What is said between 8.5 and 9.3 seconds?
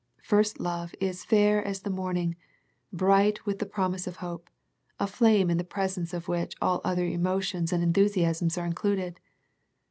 are included.